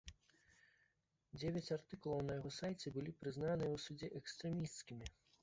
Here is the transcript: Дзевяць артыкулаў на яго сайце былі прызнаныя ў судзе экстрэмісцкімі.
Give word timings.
Дзевяць 1.37 1.71
артыкулаў 1.75 2.23
на 2.31 2.39
яго 2.39 2.51
сайце 2.59 2.87
былі 2.97 3.11
прызнаныя 3.21 3.69
ў 3.77 3.85
судзе 3.85 4.13
экстрэмісцкімі. 4.23 5.05